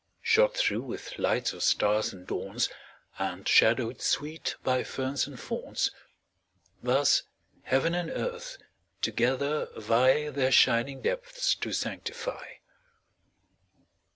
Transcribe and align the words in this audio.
Shot 0.23 0.57
through 0.57 0.81
with 0.81 1.19
lights 1.19 1.53
of 1.53 1.61
stars 1.61 2.11
and 2.11 2.25
dawns, 2.25 2.69
And 3.19 3.47
shadowed 3.47 4.01
sweet 4.01 4.55
by 4.63 4.83
ferns 4.83 5.27
and 5.27 5.39
fawns, 5.39 5.91
Thus 6.81 7.21
heaven 7.61 7.93
and 7.93 8.09
earth 8.09 8.57
together 9.03 9.67
vie 9.77 10.31
Their 10.31 10.51
shining 10.51 11.03
depths 11.03 11.53
to 11.53 11.71
sanctify. 11.71 12.43